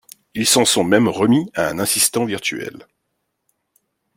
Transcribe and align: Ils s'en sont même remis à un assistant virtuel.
Ils 0.33 0.47
s'en 0.47 0.65
sont 0.65 0.83
même 0.83 1.07
remis 1.07 1.51
à 1.53 1.67
un 1.69 1.77
assistant 1.77 2.25
virtuel. 2.25 2.87